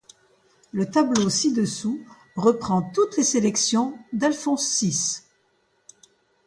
Le 0.71 0.89
tableau 0.89 1.29
ci-dessous 1.29 2.03
reprend 2.35 2.81
toutes 2.81 3.17
les 3.17 3.23
sélections 3.23 3.99
d'Alphonse 4.13 4.65
Six. 4.67 5.27